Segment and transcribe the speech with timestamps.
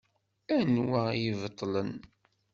[0.57, 1.91] Anwa i ibeṭṭlen?